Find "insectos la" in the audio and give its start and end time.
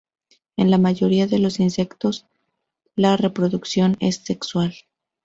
1.59-3.17